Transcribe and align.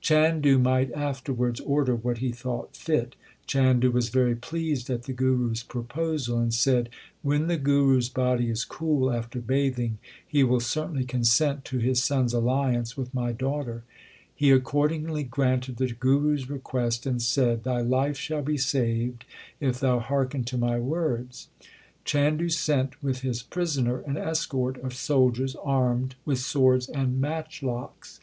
Chandu 0.00 0.58
might 0.58 0.90
afterwards 0.90 1.60
order 1.60 1.94
what 1.94 2.18
he 2.18 2.32
thought 2.32 2.74
fit. 2.76 3.14
Chandu 3.46 3.92
was 3.92 4.08
very 4.08 4.34
pleased 4.34 4.90
at 4.90 5.04
the 5.04 5.12
Guru 5.12 5.52
s 5.52 5.62
proposal 5.62 6.36
and 6.40 6.52
said, 6.52 6.88
When 7.22 7.46
the 7.46 7.56
Guru 7.56 7.98
s 7.98 8.08
body 8.08 8.50
is 8.50 8.64
cool 8.64 9.12
after 9.12 9.38
bathing, 9.38 9.98
he 10.26 10.42
will 10.42 10.58
certainly 10.58 11.04
consent 11.04 11.64
to 11.66 11.78
his 11.78 12.02
son 12.02 12.24
s 12.24 12.32
alliance 12.32 12.96
with 12.96 13.14
my 13.14 13.30
daughter/ 13.30 13.84
He 14.34 14.50
accordingly 14.50 15.22
granted 15.22 15.76
the 15.76 15.92
Guru 15.92 16.34
s 16.34 16.48
request 16.50 17.06
and 17.06 17.22
said, 17.22 17.62
Thy 17.62 17.80
life 17.80 18.16
shall 18.16 18.42
be 18.42 18.58
saved, 18.58 19.24
if 19.60 19.78
thou 19.78 20.00
hearken 20.00 20.42
to 20.46 20.58
my 20.58 20.76
words/ 20.80 21.50
Chandu 22.04 22.48
sent 22.48 23.00
with 23.00 23.20
his 23.20 23.44
prisoner 23.44 24.00
an 24.00 24.16
escort 24.16 24.76
of 24.82 24.92
soldiers 24.92 25.54
armed 25.62 26.16
with 26.24 26.40
swords 26.40 26.88
and 26.88 27.20
matchlocks. 27.20 28.18